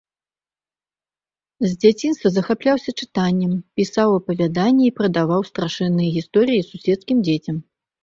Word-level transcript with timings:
З 1.65 1.69
дзяцінства 1.85 2.27
захапляўся 2.39 2.91
чытаннем, 3.01 3.53
пісаў 3.83 4.09
апавяданні 4.23 4.83
і 4.91 4.97
прадаваў 5.03 5.41
страшэнныя 5.53 6.09
гісторыя 6.19 6.61
суседскім 6.75 7.17
дзецям. 7.27 7.67